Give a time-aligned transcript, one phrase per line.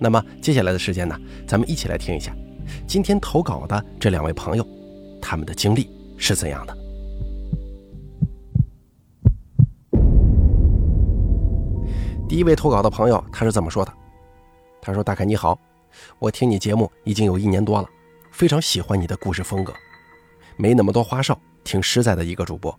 [0.00, 2.34] 那么接下来的时间呢，咱们一起来听一下
[2.86, 4.66] 今天投稿的这两位朋友，
[5.20, 6.76] 他们的经历是怎样的。
[12.28, 13.92] 第一位投稿的朋友，他是这么说的
[14.82, 15.58] ：“他说，大凯你好，
[16.18, 17.88] 我听你节目已经有一年多了，
[18.30, 19.72] 非常喜欢你的故事风格，
[20.58, 22.78] 没那么多花哨，挺实在的一个主播。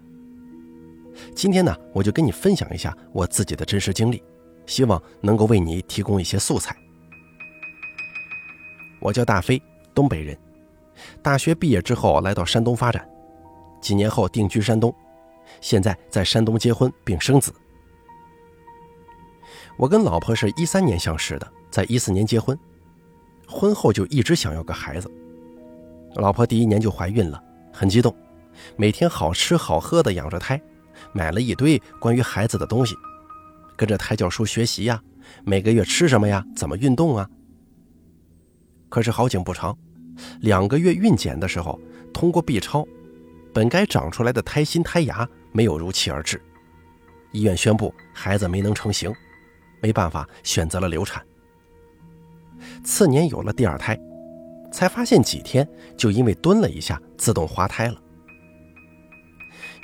[1.35, 4.21] 今天呢，我就跟你分享一下我自己的真实经历，
[4.67, 6.75] 希望能够为你提供一些素材。
[8.99, 9.61] 我叫大飞，
[9.93, 10.37] 东北人，
[11.21, 13.07] 大学毕业之后来到山东发展，
[13.81, 14.93] 几年后定居山东，
[15.61, 17.53] 现在在山东结婚并生子。”
[19.77, 22.57] 我跟老婆是一三年相识的，在一四年结婚，
[23.47, 25.09] 婚后就一直想要个孩子。
[26.15, 28.13] 老婆第一年就怀孕了，很激动，
[28.75, 30.61] 每天好吃好喝的养着胎，
[31.13, 32.93] 买了一堆关于孩子的东西，
[33.77, 35.01] 跟着胎教书学习呀，
[35.45, 37.29] 每个月吃什么呀，怎么运动啊。
[38.89, 39.77] 可是好景不长，
[40.41, 41.79] 两个月孕检的时候，
[42.11, 42.85] 通过 B 超，
[43.53, 46.41] 本该长出来的胎心胎芽没有如期而至，
[47.31, 49.13] 医院宣布孩子没能成型。
[49.81, 51.25] 没办法，选择了流产。
[52.83, 53.97] 次年有了第二胎，
[54.73, 57.95] 才发现几天就因为蹲了一下自动滑胎了。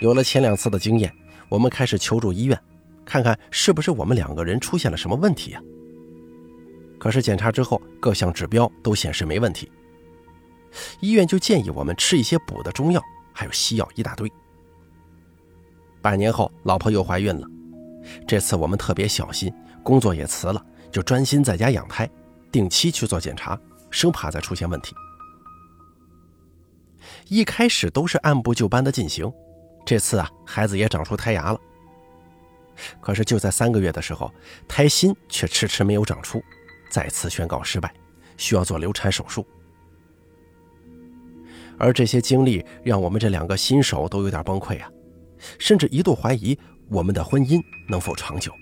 [0.01, 1.09] 有了前两次的经验，
[1.47, 2.61] 我们开始求助医院，
[3.05, 5.61] 看看是不是我们两个人出现了什么问题呀？
[7.05, 9.71] 可是检查之后，各项指标都显示没问题。
[11.01, 12.99] 医院就建议我们吃一些补的中药，
[13.31, 14.27] 还有西药一大堆。
[16.01, 17.47] 半年后，老婆又怀孕了，
[18.27, 19.53] 这次我们特别小心。
[19.83, 20.59] 工作也辞了，
[20.91, 22.09] 就专心在家养胎，
[22.51, 23.55] 定期去做检查，
[23.91, 24.95] 生怕再出现问题。
[27.27, 29.31] 一开始都是按部就班的进行，
[29.85, 31.59] 这次啊，孩子也长出胎芽了。
[32.99, 34.33] 可是就在三个月的时候，
[34.67, 36.43] 胎心却迟迟没有长出，
[36.89, 37.93] 再次宣告失败，
[38.37, 39.45] 需要做流产手术。
[41.77, 44.89] 而这些经历让我们这两个新手都有点崩溃啊，
[45.59, 46.57] 甚至一度怀疑
[46.89, 48.53] 我们的婚姻能否长久。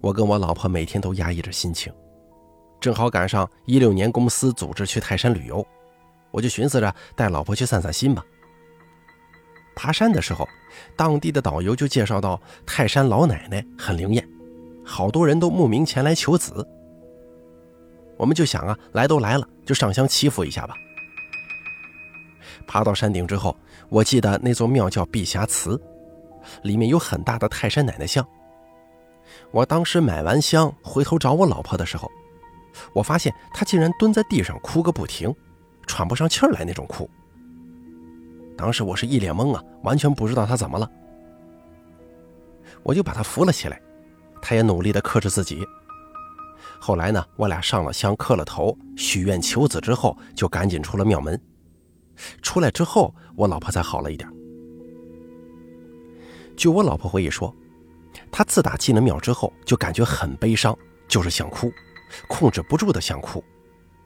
[0.00, 1.92] 我跟我老婆每天都压抑着心情，
[2.80, 5.64] 正好赶上一六年公司组织去泰山旅游，
[6.30, 8.24] 我就寻思着带老婆去散散心吧。
[9.76, 10.48] 爬山的时候，
[10.96, 14.28] 当地的导游就介绍到泰山老奶奶很灵验，
[14.84, 16.66] 好多人都慕名前来求子。
[18.16, 20.74] 我们就想啊，来都来了，就上香祈福一下吧。
[22.66, 23.56] 爬到山顶之后，
[23.88, 25.80] 我记得那座庙叫碧霞祠，
[26.62, 28.26] 里面有很大的泰山奶奶像。
[29.50, 32.10] 我当时买完香回头找我老婆的时候，
[32.92, 35.34] 我发现她竟然蹲在地上哭个不停，
[35.86, 37.08] 喘不上气来那种哭。
[38.56, 40.88] 当时我是一脸懵啊，完全不知道她怎么了。
[42.82, 43.80] 我就把她扶了起来，
[44.42, 45.64] 他也努力地克制自己。
[46.78, 51.40] 后来呢，我俩上了香，磕了头，许愿求子之后，就赶紧出了庙门。
[52.42, 54.28] 出来之后，我老婆才好了一点。
[56.56, 57.54] 据我老婆回忆说。
[58.30, 60.76] 她自打进了庙之后，就感觉很悲伤，
[61.08, 61.72] 就是想哭，
[62.28, 63.42] 控制不住的想哭。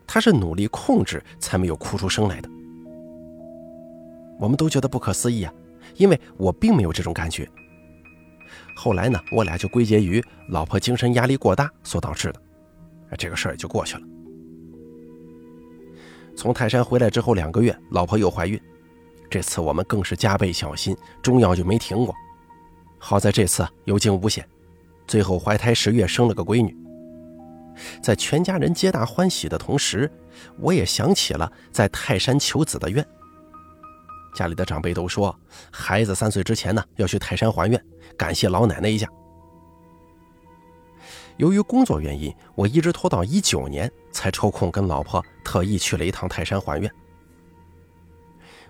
[0.06, 2.48] 她是努力控制，才没有哭出声来的。
[4.38, 5.52] 我们都觉得不可思议啊，
[5.96, 7.48] 因为我并没有这种感觉。
[8.78, 12.40] 后来呢，我俩就归结于老婆精神压力过大所导致的，
[13.16, 14.02] 这个事儿也就过去了。
[16.36, 18.60] 从泰山回来之后两个月，老婆又怀孕，
[19.30, 22.14] 这次我们更是加倍小心，中药就没停过。
[22.98, 24.46] 好在这次有惊无险，
[25.06, 26.76] 最后怀胎十月生了个闺女。
[28.02, 30.10] 在全家人皆大欢喜的同时，
[30.58, 33.06] 我也想起了在泰山求子的愿。
[34.36, 35.34] 家里的长辈都说，
[35.72, 37.82] 孩子三岁之前呢要去泰山还愿，
[38.18, 39.08] 感谢老奶奶一下。
[41.38, 46.90] 由于工作原因，我一直拖到一九年才抽空跟老婆特意去了一趟泰山还愿。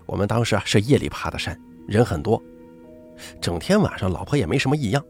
[0.05, 2.41] 我们当时啊是夜里爬的山，人很多。
[3.41, 5.03] 整天晚上，老婆也没什么异样。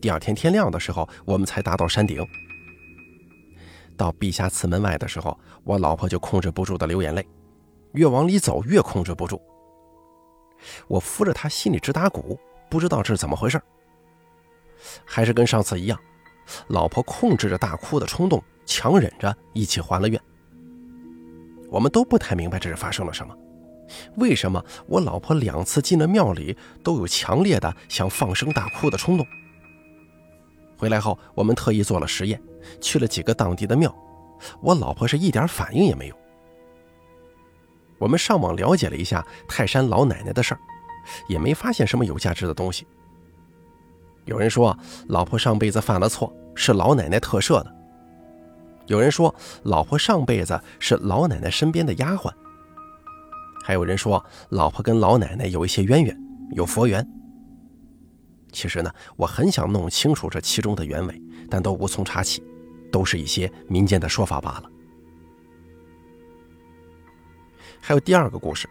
[0.00, 2.26] 第二天天亮的时候，我们才达到山顶。
[3.96, 7.26] 到碧霞祠门外的时候，我老婆就控制不住的流眼泪，
[7.92, 9.40] 越往里走越控制不住。
[10.88, 12.38] 我扶着她，心里直打鼓，
[12.70, 13.60] 不知道这是怎么回事。
[15.04, 15.98] 还是跟上次一样，
[16.68, 20.20] 老婆控制着大哭的冲动，强忍着一起还了愿。
[21.70, 23.36] 我们都不太明白这是发生了什么，
[24.16, 29.26] 为什么我老婆两次进了庙里都有强烈的想放声大哭的冲动？
[30.76, 32.42] 回来后，我们特意做了实验，
[32.80, 33.94] 去了几个当地的庙，
[34.60, 36.16] 我老婆是一点反应也没有。
[37.98, 40.60] 我们上网了解了一下泰山老奶奶的事儿，
[41.28, 42.86] 也没发现什么有价值的东西。
[44.24, 44.76] 有人说
[45.08, 47.70] 老婆上辈子犯了错，是老奶奶特赦的；
[48.86, 49.34] 有人说
[49.64, 52.30] 老婆上辈子是老奶奶身边的丫鬟；
[53.64, 56.16] 还有人说老婆跟老奶奶有一些渊源，
[56.52, 57.06] 有佛缘。
[58.52, 62.44] 其实呢，我很想弄清楚这其中的原委，但都无从查起，
[62.92, 64.71] 都是一些民间的说法罢了。
[67.84, 68.68] 还有第二个故事，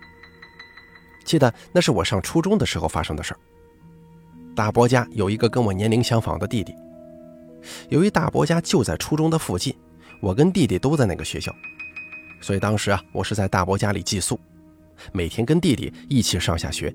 [1.25, 3.39] 记得那是我上初中的时候发生的事儿。
[4.55, 6.73] 大伯家有一个跟我年龄相仿的弟弟，
[7.89, 9.75] 由于大伯家就在初中的附近，
[10.21, 11.53] 我跟弟弟都在那个学校，
[12.39, 14.39] 所以当时啊，我是在大伯家里寄宿，
[15.11, 16.93] 每天跟弟弟一起上下学。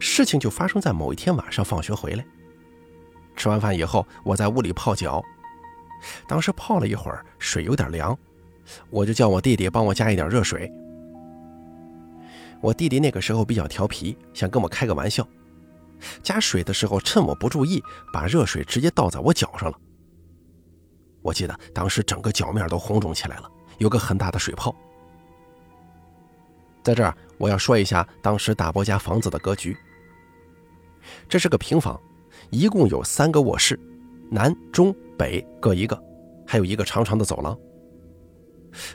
[0.00, 2.26] 事情就发生在某一天晚上放学回来，
[3.36, 5.22] 吃完饭以后，我在屋里泡脚，
[6.26, 8.18] 当时泡了一会儿，水有点凉。
[8.90, 10.70] 我就叫我弟弟帮我加一点热水。
[12.60, 15.26] 我弟弟那个时候比较调皮，想跟我开个玩笑，
[16.22, 17.82] 加水的时候趁我不注意，
[18.12, 19.78] 把热水直接倒在我脚上了。
[21.20, 24.74] 我记得当时整个脚面都红肿起来了，有个很大的水泡。
[26.82, 29.76] 在这儿我要说一下当时大伯家房子的格局。
[31.28, 32.00] 这是个平房，
[32.50, 33.78] 一共有三个卧室，
[34.30, 36.02] 南、中、北各一个，
[36.46, 37.58] 还有一个长长的走廊。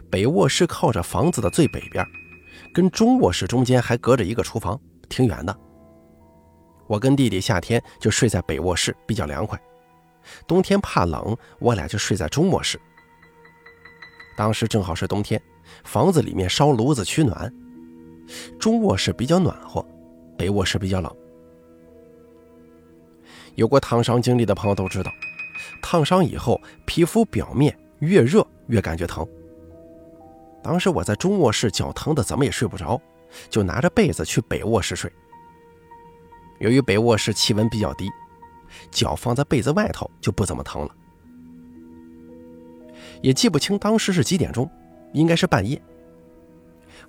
[0.09, 2.05] 北卧室靠着房子的最北边，
[2.73, 5.57] 跟中卧室中间还隔着一个厨房，挺远的。
[6.87, 9.57] 我跟弟弟夏天就睡在北卧室，比较凉快；
[10.47, 12.79] 冬天怕冷，我俩就睡在中卧室。
[14.35, 15.41] 当时正好是冬天，
[15.83, 17.53] 房子里面烧炉子取暖，
[18.59, 19.85] 中卧室比较暖和，
[20.37, 21.15] 北卧室比较冷。
[23.55, 25.11] 有过烫伤经历的朋友都知道，
[25.81, 29.27] 烫伤以后皮肤表面越热越感觉疼。
[30.61, 33.01] 当时我在中卧室，脚疼的怎么也睡不着，
[33.49, 35.11] 就拿着被子去北卧室睡。
[36.59, 38.09] 由于北卧室气温比较低，
[38.91, 40.95] 脚放在被子外头就不怎么疼了。
[43.21, 44.69] 也记不清当时是几点钟，
[45.13, 45.81] 应该是半夜。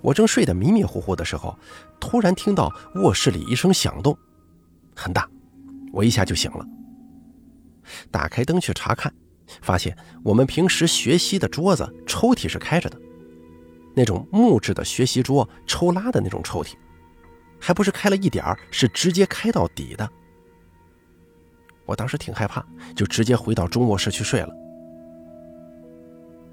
[0.01, 1.57] 我正睡得迷迷糊糊的时候，
[1.99, 4.17] 突然听到卧室里一声响动，
[4.95, 5.29] 很大，
[5.91, 6.65] 我一下就醒了。
[8.09, 9.13] 打开灯去查看，
[9.61, 12.97] 发现我们平时学习的桌子抽屉是开着的。
[13.93, 16.73] 那种木质的学习桌抽拉的那种抽屉，
[17.59, 20.09] 还不是开了一点儿，是直接开到底的。
[21.85, 22.65] 我当时挺害怕，
[22.95, 24.49] 就直接回到中卧室去睡了。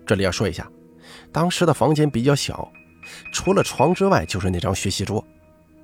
[0.05, 0.69] 这里要说一下，
[1.31, 2.70] 当时的房间比较小，
[3.32, 5.25] 除了床之外就是那张学习桌，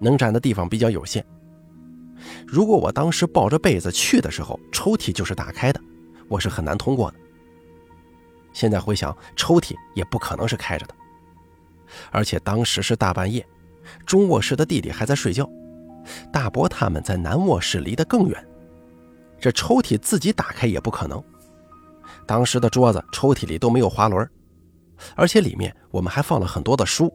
[0.01, 1.25] 能占的地方比较有限。
[2.47, 5.81] 如果我当时抱着被子去的时候，抽屉就是打开的，
[6.29, 7.17] 我是很难通过的。
[8.53, 10.95] 现在回想，抽屉也不可能是开着的。
[12.11, 13.47] 而且当时是大半夜，
[14.07, 15.49] 中卧室的弟弟还在睡觉，
[16.33, 18.47] 大伯他们在南卧室离得更远，
[19.39, 21.23] 这抽屉自己打开也不可能。
[22.27, 24.29] 当时的桌子、抽屉里都没有滑轮，
[25.15, 27.13] 而且里面我们还放了很多的书，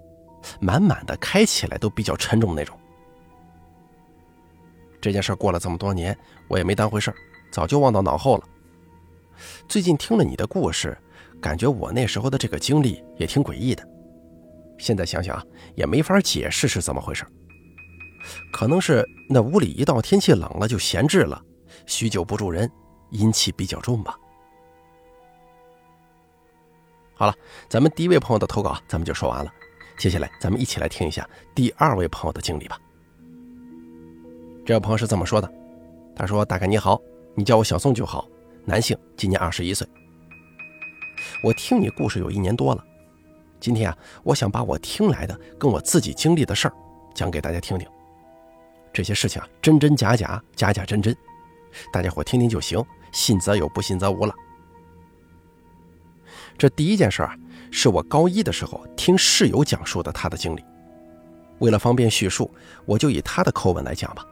[0.59, 2.77] 满满的，开起来都比较沉重那种。
[5.01, 6.15] 这件事过了这么多年，
[6.47, 7.13] 我也没当回事
[7.51, 8.43] 早就忘到脑后了。
[9.67, 10.97] 最近听了你的故事，
[11.41, 13.87] 感觉我那时候的这个经历也挺诡异的。
[14.79, 15.43] 现在想想啊，
[15.75, 17.23] 也没法解释是怎么回事。
[18.51, 21.39] 可能是那屋里一到天气冷了就闲置了，
[21.85, 22.69] 许久不住人，
[23.11, 24.17] 阴气比较重吧。
[27.13, 27.35] 好了，
[27.69, 29.53] 咱们第一位朋友的投稿咱们就说完了，
[29.97, 32.79] 接下来咱们一起来听一下第二位朋友的经历吧。
[34.65, 35.51] 这位朋友是这么说的，
[36.15, 36.99] 他说：“大概你好，
[37.35, 38.27] 你叫我小宋就好，
[38.65, 39.87] 男性，今年二十一岁。
[41.43, 42.85] 我听你故事有一年多了。”
[43.59, 46.73] 今天啊，我想把我听来的跟我自己经历的事儿
[47.13, 47.87] 讲给大家听听。
[48.93, 51.15] 这些事情啊，真真假假，假假真真，
[51.91, 54.33] 大家伙听听就行，信则有，不信则无了。
[56.57, 57.35] 这第一件事啊，
[57.71, 60.63] 是我高一的时候听室友讲述的他的经历。
[61.59, 62.49] 为了方便叙述，
[62.85, 64.25] 我就以他的口吻来讲吧。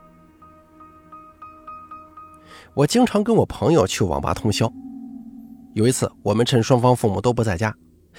[2.74, 4.72] 我经常跟我朋友去网吧通宵，
[5.74, 7.75] 有一次我们趁双方父母都不在家。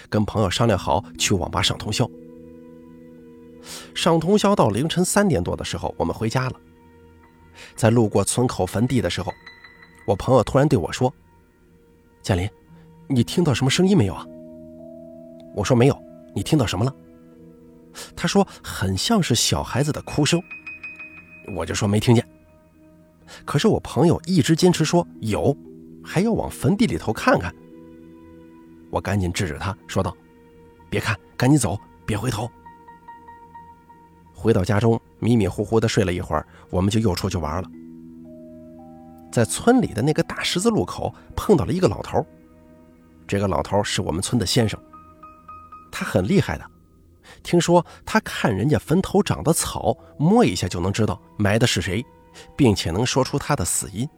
[0.08, 2.08] 跟朋友商量好去网吧上通宵，
[3.94, 6.60] 上通宵到凌晨三点多的时候，我们回家了。
[7.74, 9.32] 在路过村口坟地的时候，
[10.06, 11.12] 我朋友突然对我说
[12.22, 12.48] ：“建林，
[13.08, 14.24] 你听到什么声音没有啊？”
[15.54, 16.02] 我说：“没有。”
[16.34, 16.94] 你听到什么了？
[18.14, 20.40] 他说：“很像是小孩子的哭声。”
[21.56, 22.24] 我就说没听见。
[23.44, 25.56] 可是我朋友一直坚持说有，
[26.04, 27.52] 还要往坟地里头看看。
[28.90, 30.16] 我赶紧制止他，说道
[30.88, 32.50] ：“别看，赶紧走，别回头。”
[34.34, 37.68] 回到家中，迷迷糊糊的睡了一会儿，我们就又出去玩了。
[39.30, 42.24] 在村里的那个大十字路口碰到了一个老头，
[43.26, 44.80] 这个老头是我们村的先生。
[45.90, 46.64] 他很厉害的，
[47.42, 52.04] 听说他看人家坟头长的草，摸一下就能知道埋的是谁，
[52.56, 54.08] 并且能说出他的死因。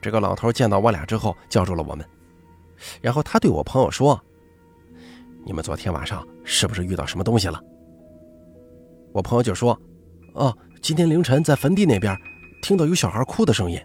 [0.00, 2.08] 这个老头见到我俩之后，叫住了我们，
[3.00, 4.20] 然后他对我朋友说
[5.44, 7.62] ：“你们昨天晚上是不是遇到什么东西了？”
[9.12, 9.78] 我朋友就说
[10.34, 12.16] ：“哦，今天凌晨在坟地那边
[12.62, 13.80] 听到有小孩哭的声音。”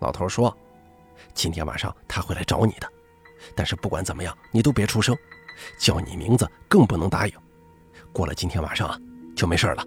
[0.00, 0.54] 老头说
[1.32, 2.88] ：“今天晚上他会来找你的。”
[3.54, 5.14] 但是不管怎么样，你都别出声，
[5.78, 7.32] 叫你名字更不能答应。
[8.12, 8.98] 过了今天晚上啊，
[9.36, 9.84] 就没事了。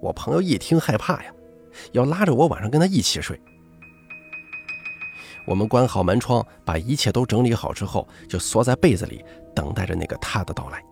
[0.00, 1.34] 我朋友一听害怕呀，
[1.92, 3.38] 要拉着我晚上跟他一起睡。
[5.46, 9.24] 我们关好门窗，把一切都整理好之后，就缩在被子里，
[9.54, 10.82] 等待着那个他的到来。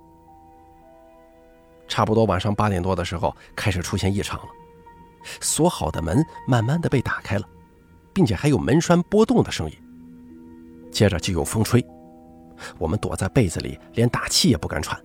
[1.89, 4.47] 差不多晚上八点多的时候，开始出现异常了，
[5.41, 7.47] 锁好的门慢慢的被打开了，
[8.13, 9.77] 并且还有门栓波动的声音。
[10.91, 11.85] 接着就有风吹，
[12.79, 14.99] 我们躲在被子里，连大气也不敢喘。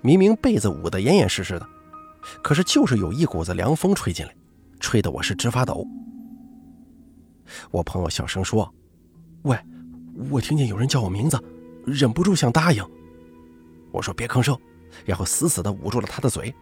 [0.00, 1.66] 明明被子捂得严严实实的，
[2.42, 4.34] 可是就是有一股子凉风吹进来，
[4.80, 5.86] 吹得我是直发抖。
[7.70, 8.72] 我朋友小声说
[9.42, 9.58] ：“喂，
[10.30, 11.38] 我听见有人叫我名字，
[11.84, 12.84] 忍不住想答应。”
[13.92, 14.58] 我说：“别吭声。”
[15.06, 16.54] 然后死死地捂住了他的嘴。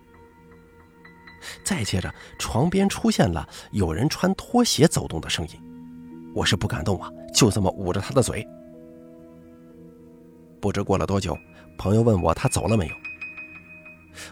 [1.64, 5.54] 再接着，床边出现了有人穿拖鞋走动的声音。
[6.32, 8.46] 我是不敢动啊，就这么捂着他的嘴。
[10.60, 11.36] 不知过了多久，
[11.76, 12.94] 朋友问我他走了没有。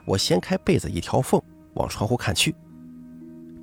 [0.04, 1.42] 我掀开被子一条缝，
[1.74, 2.54] 往窗户看去，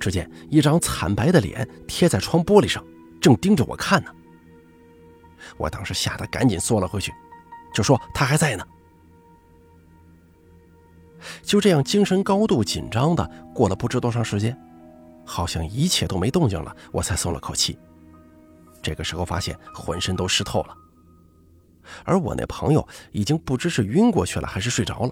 [0.06, 2.80] 只见一张惨白的脸贴在窗玻璃上，
[3.20, 4.14] 正盯着我看呢。
[5.56, 7.12] 我当时吓得赶紧缩了回去，
[7.74, 8.64] 就说他还在呢。
[11.42, 14.56] 就这样，精神高度紧张的过了不知多长时间，
[15.24, 17.76] 好像一切都没动静了，我才松了口气。
[18.80, 20.76] 这个时候发现浑身都湿透了，
[22.04, 25.10] 而我那朋友已经不知是晕过去了还是睡着了。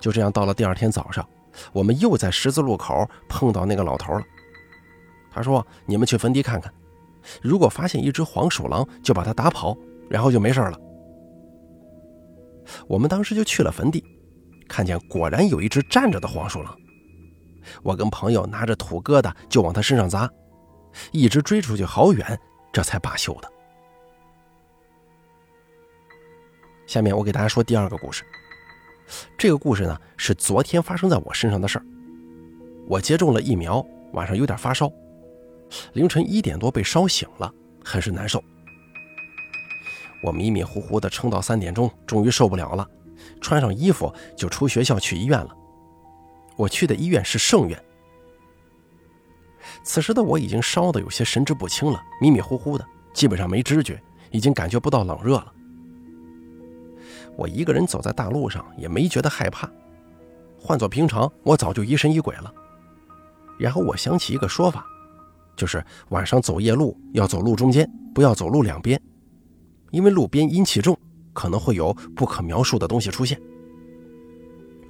[0.00, 1.28] 就这样，到了第二天早上，
[1.72, 4.24] 我们又在十字路口碰到那个老头了。
[5.30, 6.72] 他说：“你们去坟地看看，
[7.42, 9.76] 如果发现一只黄鼠狼，就把它打跑，
[10.08, 10.78] 然后就没事了。”
[12.88, 14.02] 我们当时就去了坟地，
[14.68, 16.76] 看见果然有一只站着的黄鼠狼。
[17.82, 20.30] 我跟朋友拿着土疙瘩就往他身上砸。
[21.12, 22.38] 一直追出去好远，
[22.72, 23.52] 这才罢休的。
[26.86, 28.24] 下面我给大家说第二个故事。
[29.38, 31.84] 这个故事呢是昨天发生在我身上的事儿。
[32.88, 34.90] 我接种了疫苗，晚上有点发烧，
[35.92, 37.52] 凌晨一点多被烧醒了，
[37.84, 38.42] 很是难受。
[40.22, 42.88] 我迷迷糊糊的撑到三点钟，终于受不了了，
[43.40, 45.56] 穿上衣服就出学校去医院了。
[46.56, 47.80] 我去的医院是圣院。
[49.82, 55.52] 此时的我已经烧得有些神志不清了，迷迷糊糊的，基本上没知觉，已经感觉不到冷热了。
[57.36, 59.70] 我一个人走在大路上，也没觉得害怕。
[60.58, 62.52] 换做平常，我早就疑神疑鬼了。
[63.58, 64.86] 然后我想起一个说法，
[65.54, 69.00] 就是晚上走夜路要走路中间，不要走路两边，
[69.90, 70.98] 因为路边阴气重，
[71.32, 73.40] 可能会有不可描述的东西出现。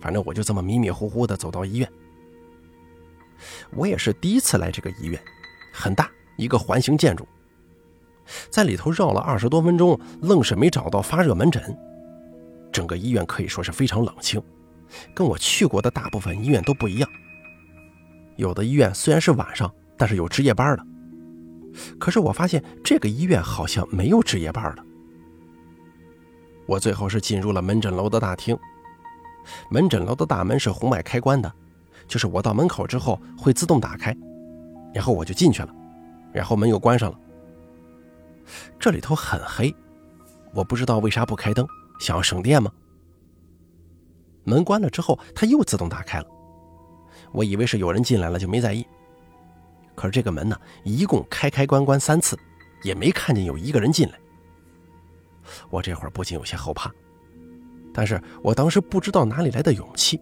[0.01, 1.93] 反正我就这么迷迷糊糊的走到医院。
[3.73, 5.21] 我也是第一次来这个医院，
[5.73, 7.27] 很大一个环形建筑，
[8.51, 11.77] 在里头绕了二十多分钟，愣是没找到发热门诊。
[12.77, 14.39] 整个医院可以说是非常冷清，
[15.15, 17.09] 跟我去过的大部分医院都不一样。
[18.37, 20.87] 有的医院虽然是晚上，但是有值夜班的，
[21.99, 24.85] 可是我发现这个医院好像没有值夜班的。
[26.67, 28.55] 我最后是进入了门诊楼的大厅，
[29.71, 31.51] 门诊楼的大门是红外开关的。
[32.07, 34.15] 就是我到门口之后会自动打开，
[34.93, 35.75] 然后我就进去了，
[36.31, 37.19] 然后门又关上了。
[38.79, 39.75] 这里头很黑，
[40.53, 41.67] 我不知道为啥不开灯，
[41.99, 42.73] 想要省电吗？
[44.45, 46.27] 门关了之后，它又自动打开了，
[47.33, 48.87] 我以为是有人进来了，就没在意。
[49.95, 52.39] 可是这个门呢，一共开开关关三次，
[52.83, 54.19] 也没看见有一个人进来。
[55.71, 56.93] 我这会儿不禁有些后怕，
[57.93, 60.21] 但是我当时不知道哪里来的勇气。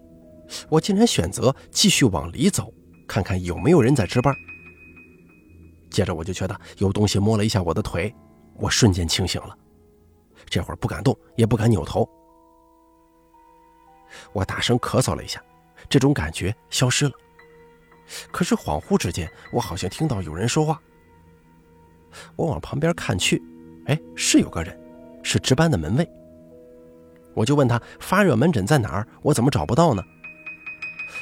[0.69, 2.73] 我竟然选择继续往里走，
[3.09, 4.35] 看看有没有人在值班。
[5.91, 8.15] 接着我就觉得有东西摸了一下我的腿，
[8.57, 9.57] 我瞬间清醒了。
[10.47, 12.09] 这会儿不敢动，也不敢扭头。
[14.33, 15.43] 我大声咳嗽了一下，
[15.89, 17.13] 这种感觉消失了。
[18.31, 20.81] 可是恍惚之间，我好像听到有人说话。
[22.37, 23.43] 我往旁边看去，
[23.87, 24.79] 哎，是有个人，
[25.23, 26.09] 是值班的门卫。
[27.35, 30.03] 我就问他发热门诊在哪儿，我怎么找不到呢？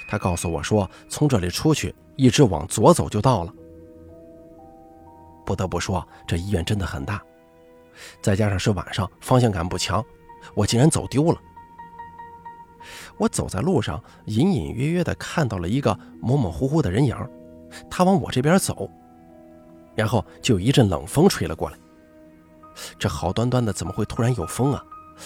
[0.08, 3.54] 他告诉我说，从这里出去，一直往左走就到了。
[5.46, 7.22] 不得不说，这医院真的很大，
[8.20, 10.04] 再加上是晚上，方向感不强，
[10.54, 11.40] 我竟然走丢了。
[13.16, 17.16] 我走在路上，隐隐约约地看到了一个模模糊糊的人影，
[17.88, 18.90] 他往我这边走，
[19.94, 21.78] 然后就有一阵冷风吹了过来。
[22.98, 24.82] 这好端端的怎么会突然有风啊？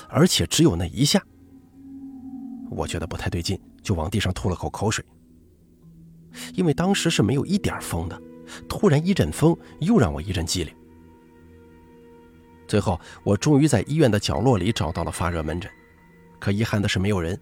[0.09, 1.23] 而且只有那一下。
[2.69, 5.05] 我觉得不太对劲，就往地上吐了口口水。
[6.55, 8.21] 因为当时是没有一点风的，
[8.69, 10.75] 突然一阵风又让我一阵机灵。
[12.67, 15.71] 最后，我终于在医院的角落里找到了发热门诊，
[16.39, 17.39] 可遗憾的是没有人。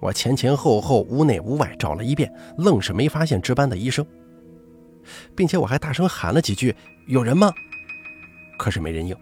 [0.00, 4.06] 我前前后后、屋内屋外找了一遍，愣是没发现值班的医生，
[5.34, 6.74] 并且我还大声喊了几句
[7.08, 7.50] ：“有人吗？”
[8.58, 9.16] 可是没人应。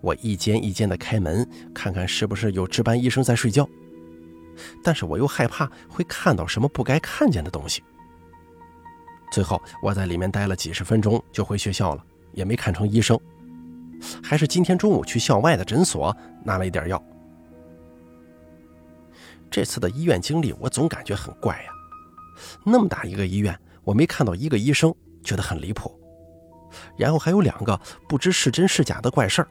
[0.00, 1.44] 我一间一间的开门，
[1.74, 3.68] 看看是不是有值班医生在睡觉，
[4.84, 7.82] 但是我又害怕会看到什么不该看见的东西。
[9.32, 12.04] 最后我在里面待了几十分钟，就回学校了，
[12.38, 13.18] 也没看成医生，
[14.22, 17.02] 还是今天中午去校外的诊所拿了一点药。
[19.50, 21.70] 这次的医院经历，我总感觉很怪呀。
[22.64, 25.92] 那么大一个医院，我没看到一个医生，觉得很离谱。
[26.96, 29.48] 然后还有两个不知是真是假的怪事儿，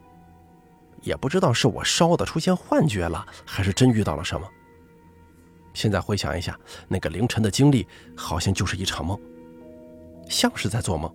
[1.01, 4.47] 也不知道是我烧的出现幻觉了，还是真遇到了什么。
[5.73, 7.85] 现在回想一下，那个凌晨的经历，
[8.15, 9.19] 好像就是一场梦，
[10.29, 11.13] 像是在做梦，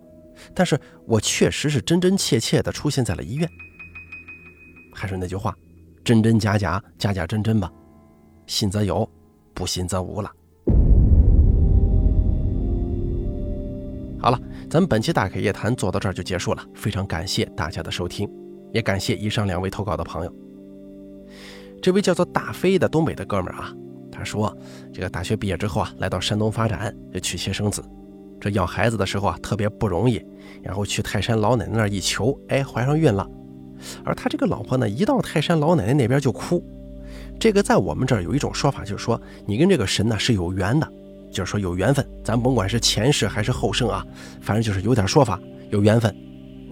[0.53, 3.49] 但是我确实是真真切切的出现在了医院。
[4.93, 5.55] 还是那句话，
[6.03, 7.71] 真真假假，假假真真吧。
[8.47, 9.09] 信则有，
[9.53, 10.31] 不信则无了。
[14.19, 18.29] 好了，咱们本期大 K 夜谈做到这儿就结束了，非常感谢大家的收听，
[18.71, 20.33] 也感谢以上两位投稿的朋友。
[21.81, 23.73] 这位叫做大飞的东北的哥们儿啊，
[24.09, 24.55] 他说
[24.93, 27.83] 这个大学毕业之后啊，来到山东发展，就娶妻生子。
[28.39, 30.25] 这要孩子的时候啊，特别不容易，
[30.61, 33.27] 然后去泰山老奶奶那儿一求，哎，怀上孕了。
[34.03, 36.63] 而他这个老婆呢，一到泰山老奶奶那边就哭。
[37.39, 40.87] 这个在我们这儿有一种说法，就是说你跟这个神呢是有缘的，
[41.31, 42.05] 就是说有缘分。
[42.23, 44.05] 咱甭管是前世还是后生啊，
[44.41, 45.39] 反正就是有点说法，
[45.69, 46.15] 有缘分，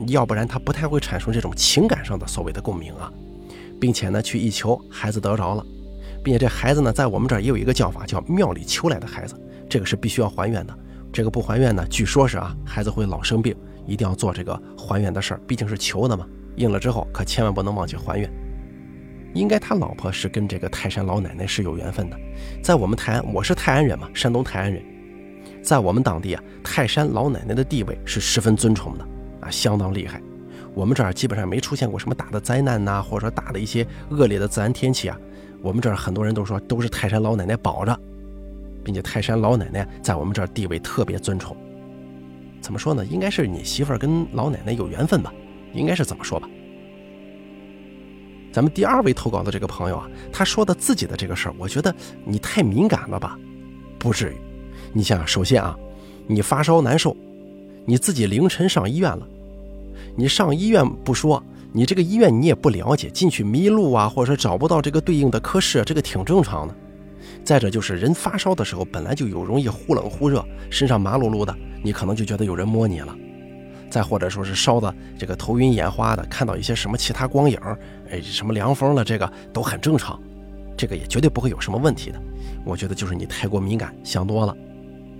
[0.07, 3.11] 要不然他不太会产生这种情感上的所谓的共鸣啊。
[3.79, 5.65] 并且呢，去一求孩子得着了，
[6.23, 9.35] 并且这孩子呢，在我们这儿也有一个叫法，叫庙里求来的孩子，
[9.67, 10.77] 这个是必须要还愿的。
[11.11, 16.25] 这个不还愿呢，据说是啊，孩子会老生病，一定要做这个还愿的事儿，毕竟是求的嘛。
[16.55, 18.29] 应了之后，可千万不能忘记还愿。
[19.33, 22.19] 应该他老婆是跟这个泰山老奶奶是有缘分的，
[22.61, 24.83] 在我们泰安，我是泰安人嘛，山东泰安人，
[25.63, 29.07] 在我们当地啊，泰山老奶奶的地位是十分尊崇的
[29.39, 30.21] 啊，相当厉害。
[30.73, 35.17] 我们这儿基本上没出现过什么大的灾难呐，或者说大的一些恶劣的自然天气啊，
[35.61, 37.97] 我们这儿很多人都说都是泰山老奶奶保着，
[38.83, 41.55] 并且泰山老奶奶在我们这儿地位特别尊崇。
[42.61, 43.03] 怎么说呢？
[43.05, 45.33] 应该是你媳妇儿跟老奶奶有缘分吧，
[45.73, 46.47] 应该是怎么说吧。
[48.53, 51.93] 咱们第二位投稿的这个朋友啊，他说的自己的这个事儿，我觉得
[52.23, 53.37] 你太敏感了吧？
[53.97, 54.35] 不至于。
[54.93, 55.77] 你想，首先啊，
[56.27, 57.15] 你发烧难受，
[57.85, 59.27] 你自己凌晨上医院了，
[60.15, 66.75] 你上医院不说，你这个医院你也不了解，进去迷路啊，或者说找不到这个对应的科室，这个挺正常的。
[67.43, 73.15] 再者就是人发烧的时候本来就有容易忽冷忽热，身上麻噜噜的，你可能就觉得有人摸你了。
[73.89, 77.59] 再或者说是烧的这个头晕眼花的，看到一些什么其他光影，
[78.09, 80.17] 哎，什么凉风了，这个都很正常，
[80.77, 82.21] 这个也绝对不会有什么问题的。
[82.63, 84.55] 我觉得就是你太过敏感，想多了，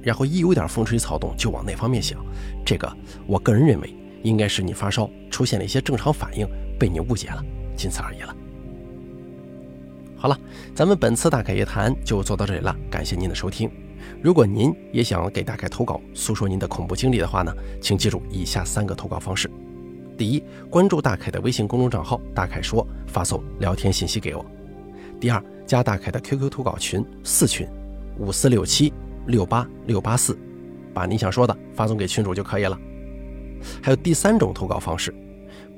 [0.02, 2.18] 然后一有点风吹草动就往那方面想，
[2.64, 2.90] 这个
[3.28, 6.48] 我个人认为应该是你发烧出现了一些正常反应，
[6.80, 7.44] 被你误解了，
[7.76, 8.34] 仅此而已了。
[10.22, 10.40] 好了，
[10.76, 13.68] 咱们本次大凯夜谈就做到这里了，感谢您的收听。
[14.22, 19.50] 如果您也想给大凯投稿，诉说您的恐怖经历的话呢，请记住以下三个投稿方式：
[20.16, 24.46] 第一，关注大凯的微信公众账号“大凯说”，发送聊天信息给我；
[25.20, 27.68] 第二，加大凯的 QQ 投稿群四群
[28.20, 28.94] 五四六七
[29.26, 30.38] 六八六八四，
[30.94, 32.78] 把你想说的发送给群主就可以了。
[33.82, 35.12] 还有第三种投稿方式，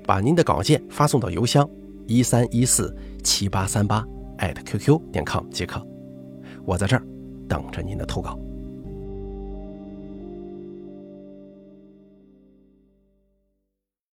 [0.05, 1.65] 把您的稿件发送到邮箱
[2.07, 4.05] 一三一四七八三八
[4.43, 5.81] 艾特 QQ 点 com 即可。
[6.65, 7.03] 我在这儿
[7.47, 8.37] 等着您的投稿。